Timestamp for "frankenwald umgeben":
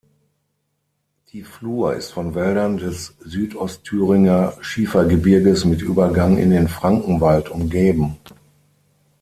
6.67-8.17